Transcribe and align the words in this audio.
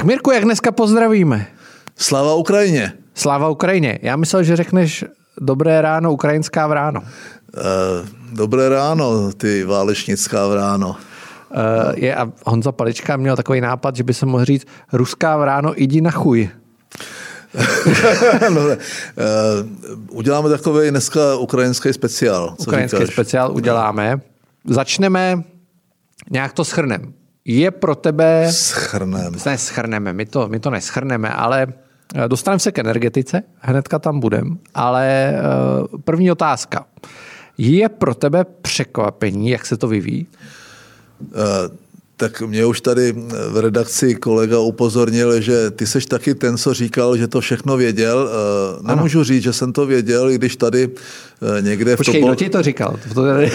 Tak 0.00 0.06
Mirku, 0.06 0.30
jak 0.30 0.44
dneska 0.44 0.72
pozdravíme? 0.72 1.46
Slava 1.96 2.34
Ukrajině. 2.34 2.92
Sláva 3.14 3.48
Ukrajině. 3.48 3.98
Já 4.02 4.16
myslel, 4.16 4.42
že 4.42 4.56
řekneš 4.56 5.04
dobré 5.40 5.82
ráno, 5.82 6.12
ukrajinská 6.12 6.66
vráno. 6.66 7.00
Uh, 7.00 8.08
dobré 8.32 8.68
ráno, 8.68 9.32
ty 9.32 9.64
válečnická 9.64 10.46
vráno. 10.46 10.88
Uh, 10.90 10.96
je, 11.94 12.16
a 12.16 12.32
Honza 12.46 12.72
Palička 12.72 13.16
měl 13.16 13.36
takový 13.36 13.60
nápad, 13.60 13.96
že 13.96 14.02
by 14.02 14.14
se 14.14 14.26
mohl 14.26 14.44
říct 14.44 14.66
ruská 14.92 15.36
vráno, 15.36 15.72
jdi 15.76 16.00
na 16.00 16.10
chuj. 16.10 16.50
no, 18.48 18.60
uh, 18.60 18.76
uděláme 20.10 20.48
takový 20.48 20.90
dneska 20.90 21.36
ukrajinský 21.36 21.92
speciál. 21.92 22.54
Co 22.56 22.62
ukrajinský 22.62 22.96
říkáš? 22.96 23.14
speciál 23.14 23.52
uděláme. 23.52 24.20
Začneme, 24.64 25.42
nějak 26.30 26.52
to 26.52 26.64
schrnem. 26.64 27.19
Je 27.44 27.70
pro 27.70 27.94
tebe... 27.94 28.46
Schrneme. 28.52 29.30
Ne, 29.46 29.58
schrneme, 29.58 30.12
my 30.12 30.26
to, 30.26 30.48
my 30.48 30.60
to 30.60 30.70
neschrneme, 30.70 31.28
ale 31.28 31.66
Eh, 32.14 32.28
dostaneme 32.28 32.58
se 32.58 32.72
k 32.72 32.78
energetice, 32.78 33.42
hnedka 33.58 33.98
tam 33.98 34.20
budem, 34.20 34.58
ale 34.74 35.06
eh, 35.06 35.38
první 36.04 36.30
otázka. 36.30 36.86
Je 37.58 37.88
pro 37.88 38.14
tebe 38.14 38.44
překvapení, 38.44 39.50
jak 39.50 39.66
se 39.66 39.76
to 39.76 39.88
vyvíjí? 39.88 40.26
Uh 41.20 41.89
tak 42.20 42.40
mě 42.40 42.66
už 42.66 42.80
tady 42.80 43.14
v 43.48 43.56
redakci 43.60 44.14
kolega 44.14 44.58
upozornil, 44.58 45.40
že 45.40 45.70
ty 45.70 45.86
seš 45.86 46.06
taky 46.06 46.34
ten, 46.34 46.58
co 46.58 46.74
říkal, 46.74 47.16
že 47.16 47.28
to 47.28 47.40
všechno 47.40 47.76
věděl. 47.76 48.28
Eh, 48.28 48.94
nemůžu 48.94 49.18
ano. 49.18 49.24
říct, 49.24 49.42
že 49.42 49.52
jsem 49.52 49.72
to 49.72 49.86
věděl, 49.86 50.30
i 50.30 50.34
když 50.34 50.56
tady 50.56 50.88
eh, 50.88 51.62
někde... 51.62 51.96
Počkej, 51.96 52.22
v 52.22 52.24
kdo 52.24 52.34
ti 52.34 52.48
to 52.48 52.62
říkal? 52.62 52.98
To 53.14 53.24
tady... 53.24 53.52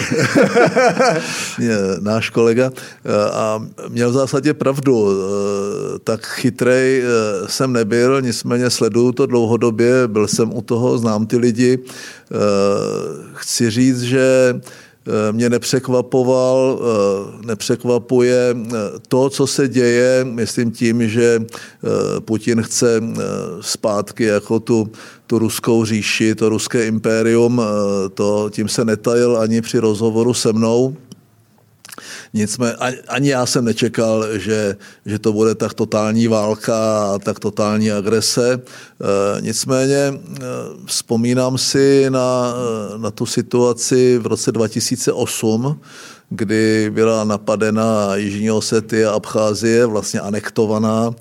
Náš 2.00 2.30
kolega. 2.30 2.70
Eh, 2.74 3.30
a 3.32 3.62
měl 3.88 4.10
v 4.10 4.14
zásadě 4.14 4.54
pravdu. 4.54 5.08
Tak 6.04 6.26
chytrej 6.26 7.02
jsem 7.46 7.72
nebyl, 7.72 8.22
nicméně 8.22 8.70
sleduju 8.70 9.12
to 9.12 9.26
dlouhodobě, 9.26 10.08
byl 10.08 10.28
jsem 10.28 10.54
u 10.54 10.62
toho, 10.62 10.98
znám 10.98 11.26
ty 11.26 11.36
lidi. 11.36 11.78
Chci 13.34 13.70
říct, 13.70 14.02
že 14.02 14.54
Eh, 14.54 14.85
mě 15.32 15.50
nepřekvapoval, 15.50 16.80
eh, 16.80 17.46
nepřekvapuje 17.46 18.56
eh, 18.56 18.72
to, 19.08 19.30
co 19.30 19.46
se 19.46 19.68
děje, 19.68 20.24
myslím 20.24 20.70
tím, 20.70 21.08
že 21.08 21.42
Putin 22.20 22.62
chce 22.62 23.02
zpátky 23.60 24.24
jako 24.24 24.60
tu, 24.60 24.90
tu 25.26 25.38
ruskou 25.38 25.84
říši, 25.84 26.34
to 26.34 26.48
ruské 26.48 26.86
impérium, 26.86 27.62
to, 28.14 28.50
tím 28.50 28.68
se 28.68 28.84
netajil 28.84 29.36
ani 29.36 29.60
při 29.60 29.78
rozhovoru 29.78 30.34
se 30.34 30.52
mnou. 30.52 30.96
Nicméně 32.36 32.74
ani 33.08 33.28
já 33.28 33.46
jsem 33.46 33.64
nečekal, 33.64 34.38
že, 34.38 34.76
že 35.06 35.18
to 35.18 35.32
bude 35.32 35.54
tak 35.54 35.74
totální 35.74 36.28
válka 36.28 36.76
a 37.14 37.18
tak 37.18 37.38
totální 37.40 37.92
agrese. 37.92 38.52
E, 38.52 38.60
nicméně 39.40 39.96
e, 39.96 40.14
vzpomínám 40.86 41.58
si 41.58 42.06
na, 42.08 42.54
e, 42.94 42.98
na 42.98 43.10
tu 43.10 43.26
situaci 43.26 44.18
v 44.18 44.26
roce 44.26 44.52
2008, 44.52 45.80
kdy 46.30 46.90
byla 46.94 47.24
napadena 47.24 48.16
Jižní 48.16 48.50
Osety 48.50 49.04
a 49.04 49.12
Abcházie, 49.12 49.86
vlastně 49.86 50.20
anektovaná. 50.20 51.14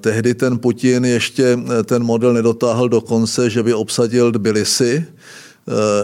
Tehdy 0.00 0.34
ten 0.34 0.58
Putin 0.58 1.04
ještě 1.04 1.58
ten 1.84 2.04
model 2.04 2.32
nedotáhl 2.32 2.88
do 2.88 3.00
konce, 3.00 3.50
že 3.50 3.62
by 3.62 3.74
obsadil 3.74 4.32
Tbilisi, 4.32 5.06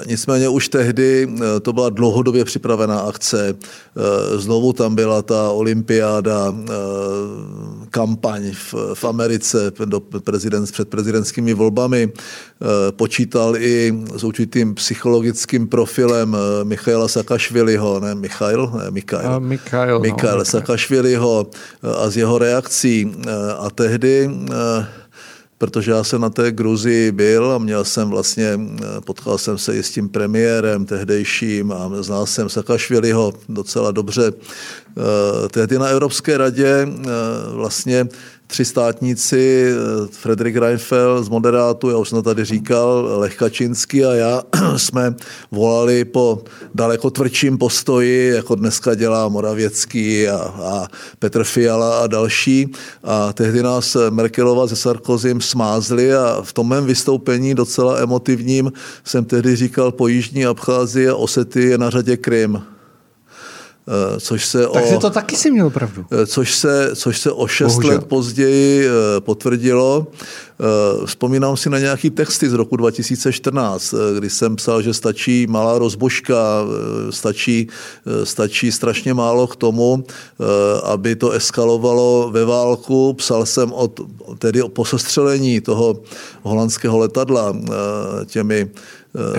nicméně 0.06 0.48
už 0.48 0.68
tehdy 0.68 1.28
eh, 1.28 1.60
to 1.60 1.72
byla 1.72 1.88
dlouhodobě 1.90 2.44
připravená 2.44 3.00
akce. 3.00 3.54
Eh, 3.56 4.38
znovu 4.38 4.72
tam 4.72 4.94
byla 4.94 5.22
ta 5.22 5.50
olympiáda, 5.50 6.54
kampaň 7.90 8.52
v, 8.52 8.74
v 8.94 9.04
Americe 9.04 9.72
do 9.84 10.00
prezident, 10.00 10.72
před 10.72 10.88
prezidentskými 10.88 11.54
volbami. 11.54 12.12
Počítal 12.90 13.56
i 13.56 13.94
s 14.16 14.24
určitým 14.24 14.74
psychologickým 14.74 15.68
profilem 15.68 16.36
Michaela 16.64 17.08
Sakašviliho, 17.08 18.00
ne 18.00 18.14
Michail? 18.14 18.72
Ne, 18.78 18.90
Michail. 18.90 19.36
Uh, 19.36 19.40
Michail, 19.40 20.00
Michail 20.00 20.38
no, 20.38 20.44
Sakašviliho 20.44 21.46
a 21.82 22.10
z 22.10 22.16
jeho 22.16 22.38
reakcí. 22.38 23.12
A 23.58 23.70
tehdy 23.70 24.30
protože 25.60 25.90
já 25.90 26.04
jsem 26.04 26.20
na 26.20 26.30
té 26.30 26.52
Gruzii 26.52 27.12
byl 27.12 27.52
a 27.52 27.58
měl 27.58 27.84
jsem 27.84 28.08
vlastně, 28.10 28.60
potkal 29.04 29.38
jsem 29.38 29.58
se 29.58 29.76
i 29.76 29.82
s 29.82 29.90
tím 29.90 30.08
premiérem 30.08 30.86
tehdejším 30.86 31.72
a 31.72 31.90
znal 32.00 32.26
jsem 32.26 32.48
Sakašviliho 32.48 33.32
docela 33.48 33.90
dobře. 33.90 34.32
Eh, 34.32 35.48
tehdy 35.48 35.78
na 35.78 35.86
Evropské 35.86 36.38
radě 36.38 36.88
eh, 36.88 37.06
vlastně 37.52 38.08
tři 38.50 38.64
státníci, 38.64 39.72
eh, 39.72 40.06
Frederik 40.10 40.56
Reinfeld 40.56 41.24
z 41.24 41.28
moderátu, 41.28 41.90
já 41.90 41.96
už 41.96 42.08
jsem 42.08 42.22
tady 42.22 42.44
říkal, 42.44 43.08
Lech 43.16 43.36
Kačinský 43.36 44.04
a 44.04 44.12
já 44.12 44.42
jsme 44.76 45.14
volali 45.50 46.04
po 46.04 46.42
daleko 46.74 47.10
tvrdším 47.10 47.58
postoji, 47.58 48.32
jako 48.34 48.54
dneska 48.54 48.94
dělá 48.94 49.28
Moravěcký 49.28 50.28
a, 50.28 50.38
a 50.38 50.88
Petr 51.18 51.44
Fiala 51.44 51.98
a 51.98 52.06
další. 52.06 52.72
A 53.04 53.32
tehdy 53.32 53.62
nás 53.62 53.96
Merkelova 54.10 54.68
se 54.68 54.76
Sarkozym 54.76 55.40
smázli 55.40 56.14
a 56.14 56.42
v 56.42 56.52
tom 56.52 56.68
mém 56.68 56.86
vystoupení 56.86 57.54
docela 57.54 57.98
emotivním 57.98 58.72
jsem 59.04 59.24
tehdy 59.24 59.56
říkal 59.56 59.92
po 59.92 60.08
Jižní 60.08 60.46
Abcházii 60.46 61.08
a 61.08 61.14
Osety 61.14 61.62
je 61.62 61.78
na 61.78 61.90
řadě 61.90 62.16
Krym. 62.16 62.62
Eh, 63.90 64.20
což 64.20 64.46
se 64.46 64.66
Takže 64.72 64.96
o, 64.96 65.00
to 65.00 65.10
taky 65.10 65.36
si 65.36 65.50
měl 65.50 65.70
pravdu. 65.70 66.06
Eh, 66.10 66.26
což 66.26 66.54
se, 66.54 66.90
což 66.94 67.20
se 67.20 67.32
o 67.32 67.46
šest 67.46 67.72
Bohužel. 67.72 67.90
let 67.90 68.04
později 68.04 68.86
eh, 68.86 69.20
potvrdilo. 69.20 70.06
Vzpomínám 71.04 71.56
si 71.56 71.70
na 71.70 71.78
nějaký 71.78 72.10
texty 72.10 72.50
z 72.50 72.52
roku 72.52 72.76
2014, 72.76 73.94
kdy 74.16 74.30
jsem 74.30 74.56
psal, 74.56 74.82
že 74.82 74.94
stačí 74.94 75.46
malá 75.46 75.78
rozbožka, 75.78 76.64
stačí, 77.10 77.68
stačí 78.24 78.72
strašně 78.72 79.14
málo 79.14 79.46
k 79.46 79.56
tomu, 79.56 80.04
aby 80.84 81.16
to 81.16 81.30
eskalovalo 81.30 82.28
ve 82.32 82.44
válku. 82.44 83.12
Psal 83.12 83.46
jsem 83.46 83.72
o, 83.72 83.88
tedy 84.38 84.62
o 84.62 84.68
posestřelení 84.68 85.60
toho 85.60 86.00
holandského 86.42 86.98
letadla 86.98 87.56
těmi 88.26 88.70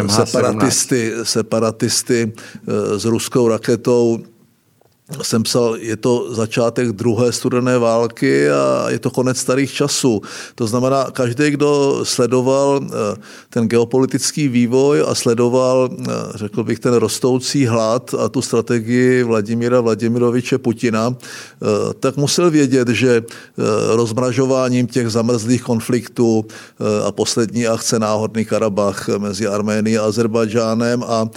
separatisty, 0.10 1.14
separatisty 1.24 2.34
s 2.98 3.06
ruskou 3.06 3.48
raketou 3.48 4.20
jsem 5.22 5.44
psal, 5.44 5.76
je 5.80 5.98
to 5.98 6.34
začátek 6.34 6.92
druhé 6.92 7.32
studené 7.32 7.78
války 7.78 8.50
a 8.50 8.90
je 8.90 9.00
to 9.00 9.10
konec 9.10 9.38
starých 9.38 9.74
časů. 9.74 10.22
To 10.56 10.68
znamená, 10.68 11.12
každý, 11.12 11.52
kdo 11.52 12.00
sledoval 12.04 12.82
eh, 12.84 13.18
ten 13.50 13.68
geopolitický 13.68 14.48
vývoj 14.48 15.04
a 15.08 15.16
sledoval, 15.16 15.90
eh, 15.92 16.06
řekl 16.36 16.64
bych, 16.64 16.80
ten 16.80 16.94
rostoucí 16.94 17.66
hlad 17.66 18.14
a 18.14 18.30
tu 18.30 18.42
strategii 18.42 19.24
Vladimíra 19.24 19.82
Vladimiroviče 19.82 20.58
Putina, 20.58 21.16
eh, 21.16 21.94
tak 22.00 22.18
musel 22.18 22.52
vědět, 22.52 22.88
že 22.88 23.24
rozmražováním 23.94 24.88
těch 24.88 25.10
zamrzlých 25.10 25.64
konfliktů 25.64 26.46
a 27.06 27.12
poslední 27.12 27.68
akce 27.68 28.00
náhodný 28.00 28.46
Karabach 28.46 29.10
mezi 29.18 29.48
Arménií 29.48 29.98
a 29.98 30.06
Azerbajdžánem 30.06 31.04
a 31.04 31.30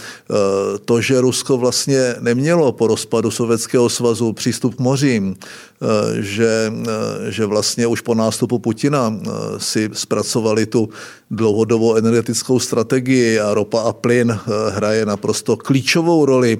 to, 0.84 1.00
že 1.00 1.20
Rusko 1.20 1.56
vlastně 1.56 2.14
nemělo 2.20 2.72
po 2.72 2.86
rozpadu 2.86 3.30
sovětského 3.30 3.63
Sovětského 3.64 3.88
svazu 3.88 4.32
přístup 4.32 4.75
k 4.75 4.78
mořím, 4.78 5.36
eh, 5.36 5.86
že, 6.22 6.72
eh, 6.72 7.32
že 7.32 7.47
vlastně 7.47 7.86
už 7.86 8.00
po 8.00 8.14
nástupu 8.14 8.58
Putina 8.58 9.08
eh, 9.08 9.28
si 9.58 9.88
zpracovali 9.92 10.66
tu 10.66 10.88
dlouhodobou 11.30 11.97
energetickou 11.97 12.60
strategii 12.60 13.41
a 13.41 13.54
ropa 13.54 13.80
a 13.88 13.92
plyn 13.92 14.38
hraje 14.70 15.06
naprosto 15.06 15.56
klíčovou 15.56 16.26
roli 16.26 16.58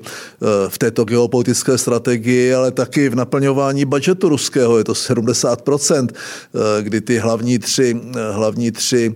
v 0.69 0.79
této 0.79 1.05
geopolitické 1.05 1.79
strategii, 1.79 2.55
ale 2.55 2.71
taky 2.71 3.09
v 3.09 3.15
naplňování 3.15 3.85
budžetu 3.85 4.29
ruského. 4.29 4.79
Je 4.79 4.85
to 4.85 4.93
70%, 4.93 6.09
kdy 6.81 7.01
ty 7.01 7.19
hlavní 7.19 7.59
tři, 7.59 8.01
hlavní 8.33 8.73
tři 8.73 9.15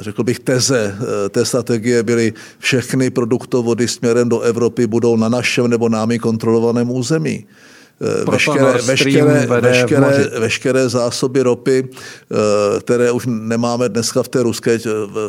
řekl 0.00 0.24
bych, 0.24 0.38
teze 0.38 0.98
té 1.30 1.44
strategie 1.44 2.02
byly 2.02 2.32
všechny 2.58 3.10
produktovody 3.10 3.88
směrem 3.88 4.28
do 4.28 4.40
Evropy 4.40 4.86
budou 4.86 5.16
na 5.16 5.28
našem 5.28 5.68
nebo 5.68 5.88
námi 5.88 6.18
kontrolovaném 6.18 6.90
famoso. 7.02 7.46
Veškeré, 8.00 8.72
veškeré, 8.82 9.46
veškeré, 9.46 10.30
veškeré 10.40 10.88
zásoby 10.88 11.42
ropy, 11.42 11.88
eh, 11.88 12.80
které 12.80 13.10
už 13.12 13.26
nemáme 13.26 13.88
dneska 13.88 14.22
v 14.22 14.28
té, 14.28 14.42
ruské, 14.42 14.78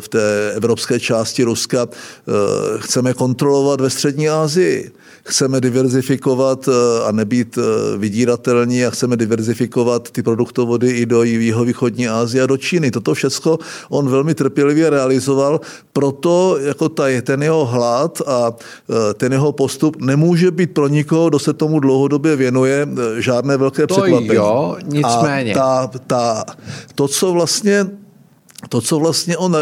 v 0.00 0.08
té 0.08 0.52
evropské 0.54 1.00
části 1.00 1.44
Ruska, 1.44 1.86
eh, 1.88 2.32
chceme 2.78 3.14
kontrolovat 3.14 3.80
ve 3.80 3.90
střední 3.90 4.28
Asii 4.28 4.90
chceme 5.26 5.60
diverzifikovat 5.60 6.68
a 7.06 7.12
nebýt 7.12 7.58
vydíratelní 7.96 8.86
a 8.86 8.90
chceme 8.90 9.16
diverzifikovat 9.16 10.10
ty 10.10 10.22
produktovody 10.22 10.90
i 10.90 11.06
do 11.06 11.22
jihovýchodní 11.22 12.08
Asie 12.08 12.42
a 12.42 12.46
do 12.46 12.56
Číny. 12.56 12.90
Toto 12.90 13.14
všechno 13.14 13.58
on 13.88 14.08
velmi 14.08 14.34
trpělivě 14.34 14.90
realizoval, 14.90 15.60
proto 15.92 16.58
jako 16.60 16.88
taj, 16.88 17.22
ten 17.22 17.42
jeho 17.42 17.66
hlad 17.66 18.22
a 18.26 18.52
ten 19.14 19.32
jeho 19.32 19.52
postup 19.52 19.96
nemůže 20.00 20.50
být 20.50 20.74
pro 20.74 20.88
nikoho, 20.88 21.28
kdo 21.28 21.38
se 21.38 21.52
tomu 21.52 21.80
dlouhodobě 21.80 22.36
věnuje, 22.36 22.55
nevěnuje 22.64 22.86
žádné 23.22 23.56
velké 23.56 23.86
to 23.86 23.94
překvapení. 23.94 24.34
Jo, 24.34 24.76
nicméně. 24.84 25.54
A 25.54 25.86
ta, 25.86 25.90
ta, 26.06 26.44
to, 26.94 27.08
co 27.08 27.32
vlastně 27.32 27.86
to, 28.68 28.80
co 28.80 28.98
vlastně 28.98 29.36
on, 29.36 29.56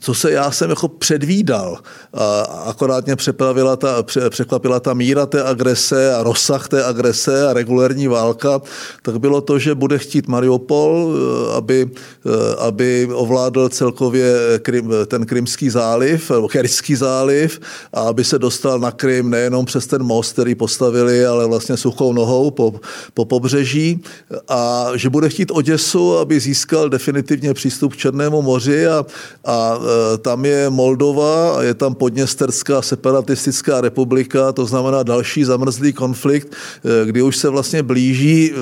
co 0.00 0.14
se 0.14 0.32
já 0.32 0.50
jsem 0.50 0.70
jako 0.70 0.88
předvídal, 0.88 1.78
a 2.14 2.40
akorát 2.42 3.06
mě 3.06 3.16
přepravila 3.16 3.76
ta, 3.76 4.04
překvapila 4.28 4.80
ta 4.80 4.94
míra 4.94 5.26
té 5.26 5.42
agrese 5.42 6.14
a 6.14 6.22
rozsah 6.22 6.68
té 6.68 6.84
agrese 6.84 7.48
a 7.48 7.52
regulární 7.52 8.08
válka, 8.08 8.60
tak 9.02 9.18
bylo 9.18 9.40
to, 9.40 9.58
že 9.58 9.74
bude 9.74 9.98
chtít 9.98 10.28
Mariupol, 10.28 11.14
eh, 11.14 11.56
aby, 11.56 11.90
eh, 12.26 12.30
aby 12.58 13.08
ovládl 13.12 13.68
celkově 13.68 14.34
Krym, 14.62 14.92
ten 15.06 15.26
Krymský 15.26 15.70
záliv, 15.70 16.30
nebo 16.30 16.48
Kerský 16.48 16.96
záliv 16.96 17.60
a 17.92 18.00
aby 18.00 18.24
se 18.24 18.38
dostal 18.38 18.78
na 18.78 18.90
Krym 18.90 19.30
nejenom 19.30 19.64
přes 19.64 19.86
ten 19.86 20.02
most, 20.02 20.32
který 20.32 20.54
postavili, 20.54 21.26
ale 21.26 21.46
vlastně 21.46 21.76
suchou 21.76 22.12
nohou 22.12 22.50
po, 22.50 22.74
po 23.14 23.24
pobřeží 23.24 24.02
a 24.48 24.90
že 24.94 25.10
bude 25.10 25.28
chtít 25.28 25.50
Oděsu, 25.50 26.18
aby 26.18 26.40
získal 26.40 26.88
definitivně 26.88 27.54
přístup 27.54 27.92
k 27.92 27.96
Černému 27.96 28.41
moři 28.42 28.86
a, 28.86 29.06
a 29.44 29.78
e, 30.14 30.18
tam 30.18 30.44
je 30.44 30.70
Moldova 30.70 31.56
a 31.58 31.62
je 31.62 31.74
tam 31.74 31.94
Podněsterská 31.94 32.82
separatistická 32.82 33.80
republika, 33.80 34.52
to 34.52 34.66
znamená 34.66 35.02
další 35.02 35.44
zamrzlý 35.44 35.92
konflikt, 35.92 36.48
e, 36.52 37.06
kdy 37.06 37.22
už 37.22 37.36
se 37.36 37.48
vlastně 37.48 37.82
blíží, 37.82 38.52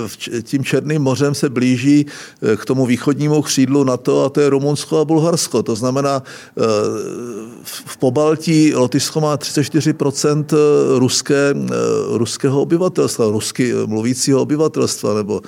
tím 0.43 0.65
Černým 0.65 1.03
mořem 1.03 1.35
se 1.35 1.49
blíží 1.49 2.07
e, 2.43 2.57
k 2.57 2.65
tomu 2.65 2.87
východnímu 2.87 3.43
křídlu 3.43 3.85
NATO 3.85 4.25
a 4.25 4.29
to 4.29 4.41
je 4.41 4.51
Rumunsko 4.51 4.99
a 4.99 5.05
Bulharsko. 5.05 5.63
To 5.63 5.77
znamená, 5.77 6.23
v 7.65 7.97
Pobaltí 7.97 8.75
Lotyšsko 8.75 9.21
má 9.21 9.37
34% 9.37 10.45
ruské, 10.99 11.55
ruského 12.13 12.63
obyvatelstva, 12.63 13.27
rusky 13.27 13.73
mluvícího 13.87 14.43
obyvatelstva, 14.43 15.15
nebo 15.15 15.41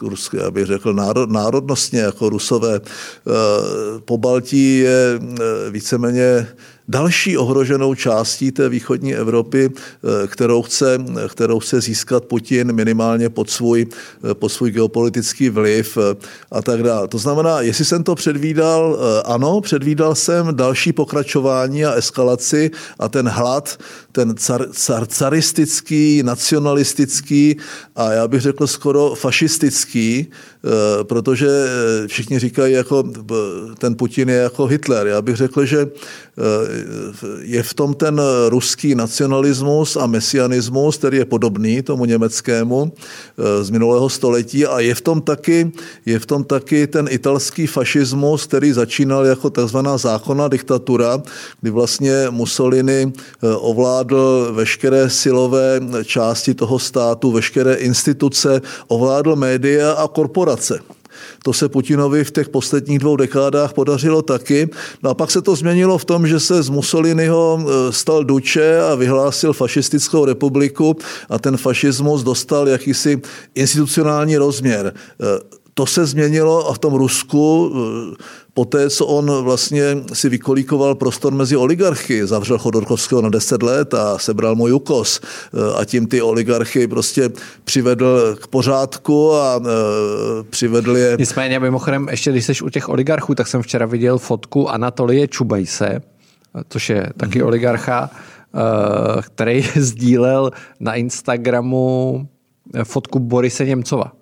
ruské, 0.00 0.42
abych 0.42 0.66
řekl, 0.66 0.92
národ, 0.92 1.30
národnostně 1.30 2.00
jako 2.00 2.28
rusové. 2.28 2.80
Eh, 3.26 4.00
po 4.04 4.18
Baltí 4.18 4.78
je 4.78 5.20
eh, 5.20 5.70
víceméně 5.70 6.46
další 6.88 7.36
ohroženou 7.38 7.94
částí 7.94 8.52
té 8.52 8.68
východní 8.68 9.14
Evropy, 9.14 9.70
eh, 9.70 10.26
kterou 10.26 10.62
chce, 10.62 10.98
kterou 11.28 11.58
chce 11.58 11.80
získat 11.80 12.24
Putin 12.24 12.72
minimálně 12.72 13.28
pod 13.28 13.50
svůj, 13.50 13.86
pod 14.32 14.48
svůj 14.48 14.70
geopolitický 14.70 15.50
vliv 15.50 15.98
a 16.52 16.62
tak 16.62 16.82
dále. 16.82 17.08
To 17.08 17.18
znamená, 17.18 17.60
jestli 17.60 17.84
jsem 17.84 18.04
to 18.04 18.14
předvídal, 18.14 18.98
ano, 19.24 19.60
předvídal 19.60 20.14
jsem 20.14 20.56
další 20.56 20.92
pokračování 20.92 21.84
a 21.84 21.92
eskalaci 21.92 22.70
a 22.98 23.08
ten 23.08 23.28
hlad, 23.28 23.78
ten 24.12 24.34
car, 24.36 24.66
car, 24.72 25.06
caristický, 25.06 26.22
nacionalistický 26.22 27.56
a 27.96 28.12
já 28.12 28.28
bych 28.28 28.40
řekl 28.40 28.66
skoro 28.66 29.14
fašistický, 29.14 30.26
protože 31.02 31.48
všichni 32.06 32.38
říkají, 32.38 32.74
jako 32.74 33.04
ten 33.78 33.94
Putin 33.94 34.28
je 34.28 34.36
jako 34.36 34.66
Hitler. 34.66 35.06
Já 35.06 35.22
bych 35.22 35.36
řekl, 35.36 35.64
že 35.64 35.80
eh, 35.80 36.77
je 37.40 37.62
v 37.62 37.74
tom 37.74 37.94
ten 37.94 38.20
ruský 38.48 38.94
nacionalismus 38.94 39.96
a 39.96 40.06
mesianismus, 40.06 40.96
který 40.96 41.18
je 41.18 41.24
podobný 41.24 41.82
tomu 41.82 42.04
německému 42.04 42.92
eh, 42.92 43.64
z 43.64 43.70
minulého 43.70 44.08
století 44.08 44.66
a 44.66 44.80
je 44.80 44.94
v 44.94 45.00
tom 45.00 45.22
taky, 45.22 45.72
je 46.06 46.18
v 46.18 46.26
tom 46.26 46.44
taky 46.44 46.86
ten 46.86 47.08
italský 47.10 47.66
fašismus, 47.66 48.46
který 48.46 48.72
začínal 48.72 49.26
jako 49.26 49.50
takzvaná 49.50 49.98
zákonná 49.98 50.48
diktatura, 50.48 51.22
kdy 51.60 51.70
vlastně 51.70 52.26
Mussolini 52.30 53.12
eh, 53.12 53.46
ovládl 53.56 54.52
veškeré 54.52 55.10
silové 55.10 55.80
části 56.04 56.54
toho 56.54 56.78
státu, 56.78 57.32
veškeré 57.32 57.74
instituce, 57.74 58.60
ovládl 58.88 59.36
média 59.36 59.92
a 59.92 60.08
korporace. 60.08 60.97
To 61.44 61.52
se 61.52 61.68
Putinovi 61.68 62.24
v 62.24 62.30
těch 62.30 62.48
posledních 62.48 62.98
dvou 62.98 63.16
dekádách 63.16 63.72
podařilo 63.72 64.22
taky. 64.22 64.68
No 65.02 65.10
a 65.10 65.14
pak 65.14 65.30
se 65.30 65.42
to 65.42 65.56
změnilo 65.56 65.98
v 65.98 66.04
tom, 66.04 66.26
že 66.26 66.40
se 66.40 66.62
z 66.62 66.68
Mussoliniho 66.68 67.60
e, 67.60 67.92
stal 67.92 68.24
duče 68.24 68.80
a 68.80 68.94
vyhlásil 68.94 69.52
fašistickou 69.52 70.24
republiku 70.24 70.96
a 71.28 71.38
ten 71.38 71.56
fašismus 71.56 72.22
dostal 72.22 72.68
jakýsi 72.68 73.20
institucionální 73.54 74.36
rozměr. 74.36 74.94
To 75.78 75.86
se 75.86 76.06
změnilo 76.06 76.68
a 76.68 76.72
v 76.72 76.78
tom 76.78 76.94
Rusku 76.94 77.72
e, 77.72 78.16
poté, 78.54 78.90
co 78.90 79.06
on 79.06 79.44
vlastně 79.44 79.96
si 80.12 80.28
vykolíkoval 80.28 80.94
prostor 80.94 81.32
mezi 81.32 81.56
oligarchy, 81.56 82.26
zavřel 82.26 82.58
Chodorkovského 82.58 83.22
na 83.22 83.28
10 83.28 83.62
let 83.62 83.94
a 83.94 84.18
sebral 84.18 84.54
mu 84.54 84.68
Jukos 84.68 85.20
a 85.76 85.84
tím 85.84 86.06
ty 86.06 86.22
oligarchy 86.22 86.88
prostě 86.88 87.30
přivedl 87.64 88.36
k 88.40 88.46
pořádku 88.46 89.34
a 89.34 89.60
přivedl 90.50 90.96
je... 90.96 91.16
Nicméně 91.18 91.60
mimochodem, 91.60 92.08
ještě 92.10 92.30
když 92.30 92.44
jsi 92.44 92.52
u 92.62 92.68
těch 92.68 92.88
oligarchů, 92.88 93.34
tak 93.34 93.46
jsem 93.46 93.62
včera 93.62 93.86
viděl 93.86 94.18
fotku 94.18 94.70
Anatolie 94.70 95.28
Čubejse, 95.28 96.00
což 96.68 96.90
je 96.90 97.06
taky 97.16 97.40
mm-hmm. 97.40 97.46
oligarcha, 97.46 98.10
který 99.20 99.64
sdílel 99.76 100.50
na 100.80 100.94
Instagramu 100.94 102.28
fotku 102.84 103.18
Borise 103.18 103.64
Němcova 103.64 104.12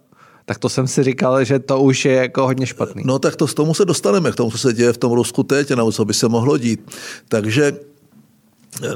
tak 0.47 0.59
to 0.59 0.69
jsem 0.69 0.87
si 0.87 1.03
říkal, 1.03 1.45
že 1.45 1.59
to 1.59 1.81
už 1.81 2.05
je 2.05 2.13
jako 2.13 2.47
hodně 2.47 2.67
špatný. 2.67 3.03
No 3.07 3.19
tak 3.19 3.37
to 3.37 3.47
s 3.47 3.55
tomu 3.55 3.75
se 3.75 3.85
dostaneme, 3.85 4.33
k 4.33 4.35
tomu, 4.35 4.51
co 4.51 4.59
se 4.59 4.73
děje 4.73 4.93
v 4.93 4.99
tom 4.99 5.13
Rusku 5.13 5.43
teď, 5.43 5.71
nebo 5.71 5.93
co 5.93 6.05
by 6.05 6.15
se 6.15 6.29
mohlo 6.29 6.59
dít. 6.59 6.91
Takže 7.29 7.73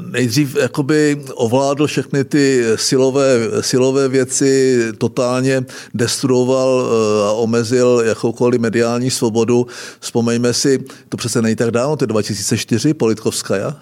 nejdřív 0.00 0.56
jakoby 0.56 1.22
ovládl 1.34 1.86
všechny 1.86 2.24
ty 2.24 2.64
silové, 2.76 3.38
silové 3.60 4.08
věci, 4.08 4.78
totálně 4.98 5.64
destruoval 5.94 6.86
eh, 6.86 7.28
a 7.28 7.32
omezil 7.32 8.02
jakoukoliv 8.06 8.60
mediální 8.60 9.10
svobodu. 9.10 9.66
Vzpomeňme 10.00 10.54
si, 10.54 10.84
to 11.08 11.16
přece 11.16 11.42
není 11.42 11.56
tak 11.56 11.70
dávno, 11.70 11.96
to 11.96 12.04
je 12.04 12.08
2004, 12.08 12.94
Politkovská, 12.94 13.80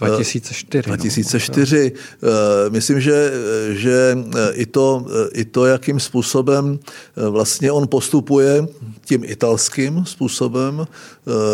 2004. 0.00 0.82
2004. 0.86 1.92
No. 2.22 2.28
Eh, 2.28 2.70
myslím, 2.70 3.00
že, 3.00 3.32
že 3.70 4.18
eh, 4.18 4.52
i, 4.52 4.66
to, 4.66 5.06
eh, 5.08 5.28
i 5.32 5.44
to, 5.44 5.66
jakým 5.66 6.00
způsobem 6.00 6.78
vlastně 7.16 7.72
on 7.72 7.88
postupuje 7.88 8.66
tím 9.04 9.24
italským 9.24 10.04
způsobem, 10.06 10.86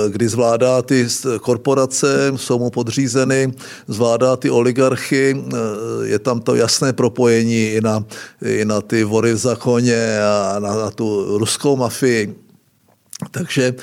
kdy 0.09 0.29
zvládá 0.29 0.83
ty 0.83 1.07
korporace, 1.41 2.33
jsou 2.37 2.59
mu 2.59 2.71
podřízeny, 2.71 3.53
zvládá 3.89 4.37
ty 4.37 4.51
oligarchy, 4.51 5.45
je 6.03 6.19
tam 6.19 6.41
to 6.41 6.55
jasné 6.55 6.93
propojení 6.93 7.67
i 7.67 7.81
na, 7.81 8.05
i 8.45 8.65
na 8.65 8.81
ty 8.81 9.05
vory 9.05 9.33
v 9.33 9.37
zákoně 9.37 10.19
a 10.23 10.59
na, 10.59 10.77
na 10.77 10.91
tu 10.91 11.39
ruskou 11.39 11.77
mafii. 11.77 12.35
Takže 13.31 13.75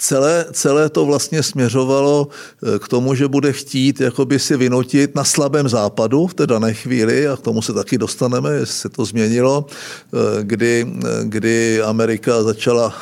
celé, 0.00 0.46
celé 0.52 0.88
to 0.88 1.06
vlastně 1.06 1.42
směřovalo 1.42 2.28
eh, 2.28 2.78
k 2.78 2.88
tomu, 2.88 3.14
že 3.14 3.28
bude 3.28 3.52
chtít 3.52 4.00
jakoby 4.00 4.38
si 4.38 4.56
vynutit 4.56 5.14
na 5.14 5.24
slabém 5.24 5.68
západu 5.68 6.26
v 6.26 6.34
té 6.34 6.46
dané 6.46 6.74
chvíli, 6.74 7.28
a 7.28 7.36
k 7.36 7.40
tomu 7.40 7.62
se 7.62 7.72
taky 7.72 7.98
dostaneme, 7.98 8.52
jestli 8.52 8.74
se 8.74 8.88
to 8.88 9.04
změnilo, 9.04 9.66
eh, 9.68 10.16
kdy, 10.42 10.86
eh, 10.88 11.08
kdy 11.24 11.82
Amerika 11.82 12.42
začala 12.42 12.94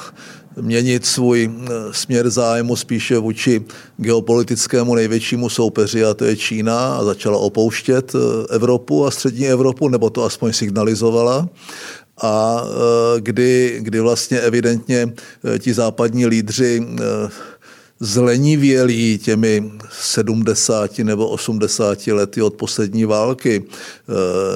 měnit 0.60 1.06
svůj 1.06 1.50
směr 1.90 2.30
zájmu 2.30 2.76
spíše 2.76 3.18
vůči 3.18 3.62
geopolitickému 3.96 4.94
největšímu 4.94 5.48
soupeři, 5.48 6.04
a 6.04 6.14
to 6.14 6.24
je 6.24 6.36
Čína, 6.36 6.96
a 6.96 7.04
začala 7.04 7.38
opouštět 7.38 8.12
Evropu 8.50 9.06
a 9.06 9.10
střední 9.10 9.48
Evropu, 9.48 9.88
nebo 9.88 10.10
to 10.10 10.24
aspoň 10.24 10.52
signalizovala 10.52 11.48
a 12.22 12.62
e, 12.64 13.20
kdy, 13.20 13.78
kdy 13.82 14.00
vlastně 14.00 14.40
evidentně 14.40 15.12
e, 15.54 15.58
ti 15.58 15.74
západní 15.74 16.26
lídři 16.26 16.82
e, 16.82 17.02
zlenivělí 18.00 19.18
těmi 19.18 19.72
70 19.90 20.98
nebo 20.98 21.28
80 21.28 22.06
lety 22.06 22.42
od 22.42 22.54
poslední 22.54 23.04
války, 23.04 23.64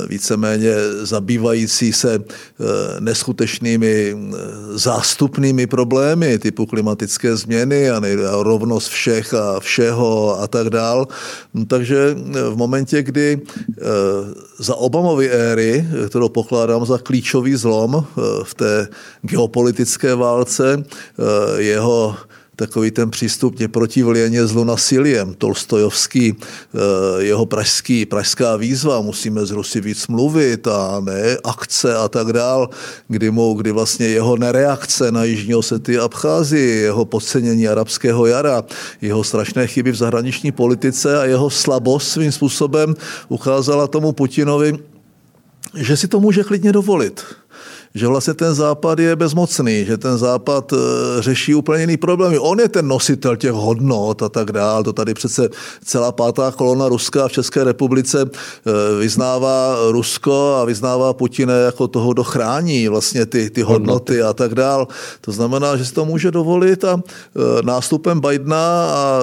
víceméně 0.08 0.74
zabývající 1.02 1.92
se 1.92 2.18
neskutečnými 3.00 4.16
zástupnými 4.74 5.66
problémy 5.66 6.38
typu 6.38 6.66
klimatické 6.66 7.36
změny 7.36 7.90
a 7.90 8.00
rovnost 8.42 8.88
všech 8.88 9.34
a 9.34 9.60
všeho 9.60 10.40
a 10.40 10.46
tak 10.48 10.70
dál. 10.70 11.08
No, 11.54 11.64
takže 11.64 12.16
v 12.50 12.56
momentě, 12.56 13.02
kdy 13.02 13.40
za 14.58 14.74
Obamovy 14.74 15.30
éry, 15.30 15.88
kterou 16.08 16.28
pokládám 16.28 16.86
za 16.86 16.98
klíčový 16.98 17.56
zlom 17.56 18.04
v 18.42 18.54
té 18.54 18.88
geopolitické 19.22 20.14
válce, 20.14 20.84
jeho 21.56 22.16
takový 22.56 22.90
ten 22.90 23.10
přístup 23.10 23.58
mě 23.58 23.68
proti 23.68 24.02
vlěně 24.02 24.46
zlo 24.46 24.64
nasiliem, 24.64 25.34
Tolstojovský, 25.34 26.36
eh, 26.36 26.78
jeho 27.22 27.46
pražský, 27.46 28.06
pražská 28.06 28.56
výzva, 28.56 29.00
musíme 29.00 29.46
z 29.46 29.50
Rusy 29.50 29.80
víc 29.80 30.06
mluvit 30.06 30.66
a 30.66 31.00
ne 31.00 31.36
akce 31.44 31.96
a 31.96 32.08
tak 32.08 32.32
dál, 32.32 32.70
kdy, 33.08 33.30
mu, 33.30 33.54
kdy 33.54 33.72
vlastně 33.72 34.06
jeho 34.06 34.36
nereakce 34.36 35.12
na 35.12 35.24
Jižní 35.24 35.54
Osety 35.54 35.98
a 35.98 36.08
jeho 36.52 37.04
podcenění 37.04 37.68
arabského 37.68 38.26
jara, 38.26 38.64
jeho 39.00 39.24
strašné 39.24 39.66
chyby 39.66 39.90
v 39.90 39.96
zahraniční 39.96 40.52
politice 40.52 41.18
a 41.18 41.24
jeho 41.24 41.50
slabost 41.50 42.08
svým 42.08 42.32
způsobem 42.32 42.94
ukázala 43.28 43.86
tomu 43.86 44.12
Putinovi, 44.12 44.78
že 45.74 45.96
si 45.96 46.08
to 46.08 46.20
může 46.20 46.44
klidně 46.44 46.72
dovolit 46.72 47.24
že 47.94 48.06
vlastně 48.06 48.34
ten 48.34 48.54
západ 48.54 48.98
je 48.98 49.16
bezmocný, 49.16 49.84
že 49.84 49.96
ten 49.96 50.18
západ 50.18 50.72
eh, 50.72 50.76
řeší 51.22 51.54
úplně 51.54 51.80
jiný 51.80 51.96
problémy. 51.96 52.38
On 52.38 52.60
je 52.60 52.68
ten 52.68 52.88
nositel 52.88 53.36
těch 53.36 53.52
hodnot 53.52 54.22
a 54.22 54.28
tak 54.28 54.52
dál. 54.52 54.82
To 54.82 54.92
tady 54.92 55.14
přece 55.14 55.48
celá 55.84 56.12
pátá 56.12 56.50
kolona 56.50 56.88
Ruska 56.88 57.28
v 57.28 57.32
České 57.32 57.64
republice 57.64 58.24
eh, 58.24 58.70
vyznává 59.00 59.76
Rusko 59.90 60.56
a 60.60 60.64
vyznává 60.64 61.12
Putine 61.12 61.52
jako 61.52 61.88
toho, 61.88 62.12
kdo 62.12 62.24
chrání 62.24 62.88
vlastně 62.88 63.26
ty, 63.26 63.50
ty 63.50 63.62
hodnoty 63.62 64.22
a 64.22 64.32
tak 64.32 64.54
dál. 64.54 64.88
To 65.20 65.32
znamená, 65.32 65.76
že 65.76 65.84
si 65.84 65.92
to 65.92 66.04
může 66.04 66.30
dovolit 66.30 66.84
a 66.84 66.96
eh, 66.96 67.62
nástupem 67.62 68.20
Bidena 68.20 68.86
a 68.90 69.20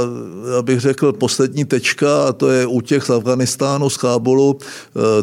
abych 0.59 0.79
řekl 0.79 1.13
poslední 1.13 1.65
tečka, 1.65 2.27
a 2.27 2.33
to 2.33 2.49
je 2.49 2.65
útěk 2.65 3.05
z 3.05 3.09
Afganistánu, 3.09 3.89
z 3.89 3.97
Kábulu, 3.97 4.57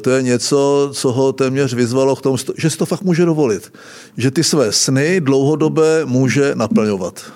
to 0.01 0.11
je 0.11 0.23
něco, 0.23 0.91
co 0.93 1.13
ho 1.13 1.33
téměř 1.33 1.75
vyzvalo 1.75 2.17
k 2.17 2.23
tomu, 2.23 2.37
že 2.57 2.71
si 2.71 2.77
to 2.77 2.87
fakt 2.87 3.03
může 3.03 3.25
dovolit 3.25 3.36
dovolit, 3.37 3.73
že 4.17 4.31
ty 4.31 4.45
své 4.45 4.73
sny 4.73 5.21
dlouhodobé 5.21 6.05
může 6.05 6.55
naplňovat. 6.55 7.33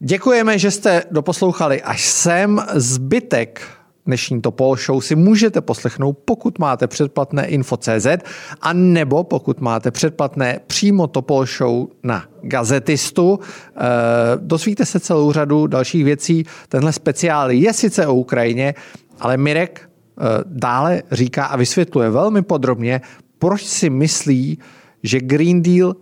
Děkujeme, 0.00 0.58
že 0.58 0.70
jste 0.70 1.02
doposlouchali 1.10 1.82
až 1.82 2.04
sem. 2.04 2.60
Zbytek 2.74 3.62
dnešní 4.06 4.40
Topol 4.40 4.76
Show 4.76 5.00
si 5.00 5.14
můžete 5.14 5.60
poslechnout, 5.60 6.18
pokud 6.24 6.58
máte 6.58 6.86
předplatné 6.86 7.46
info.cz 7.46 8.06
a 8.60 8.72
nebo 8.72 9.24
pokud 9.24 9.60
máte 9.60 9.90
předplatné 9.90 10.60
přímo 10.66 11.06
Topol 11.06 11.46
Show 11.46 11.86
na 12.02 12.24
Gazetistu. 12.42 13.38
E, 13.38 13.80
dozvíte 14.36 14.84
se 14.86 15.00
celou 15.00 15.32
řadu 15.32 15.66
dalších 15.66 16.04
věcí. 16.04 16.44
Tenhle 16.68 16.92
speciál 16.92 17.50
je 17.50 17.72
sice 17.72 18.06
o 18.06 18.14
Ukrajině, 18.14 18.74
ale 19.20 19.36
Mirek 19.36 19.80
e, 19.80 19.88
dále 20.44 21.02
říká 21.12 21.44
a 21.46 21.56
vysvětluje 21.56 22.10
velmi 22.10 22.42
podrobně, 22.42 23.00
proč 23.38 23.64
si 23.66 23.90
myslí, 23.90 24.58
že 25.04 25.20
Green 25.20 25.62
Deal 25.62 25.94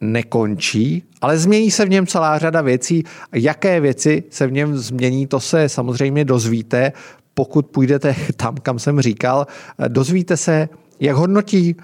nekončí, 0.00 1.02
ale 1.20 1.38
změní 1.38 1.70
se 1.70 1.84
v 1.84 1.90
něm 1.90 2.06
celá 2.06 2.38
řada 2.38 2.60
věcí. 2.60 3.04
Jaké 3.32 3.80
věci 3.80 4.24
se 4.30 4.46
v 4.46 4.52
něm 4.52 4.78
změní, 4.78 5.26
to 5.26 5.40
se 5.40 5.68
samozřejmě 5.68 6.24
dozvíte, 6.24 6.92
pokud 7.34 7.66
půjdete 7.66 8.14
tam, 8.36 8.56
kam 8.56 8.78
jsem 8.78 9.00
říkal. 9.00 9.46
Dozvíte 9.88 10.36
se, 10.36 10.68
jak 11.00 11.16
hodnotí 11.16 11.76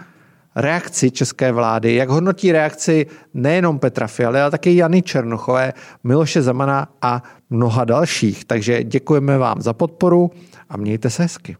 reakci 0.56 1.10
české 1.10 1.52
vlády, 1.52 1.94
jak 1.94 2.08
hodnotí 2.08 2.52
reakci 2.52 3.06
nejenom 3.34 3.78
Petra 3.78 4.06
Fialy, 4.06 4.40
ale 4.40 4.50
také 4.50 4.72
Jany 4.72 5.02
Černochové, 5.02 5.72
Miloše 6.04 6.42
Zamana 6.42 6.88
a 7.02 7.22
mnoha 7.50 7.84
dalších. 7.84 8.44
Takže 8.44 8.84
děkujeme 8.84 9.38
vám 9.38 9.62
za 9.62 9.72
podporu 9.72 10.30
a 10.68 10.76
mějte 10.76 11.10
se 11.10 11.22
hezky. 11.22 11.56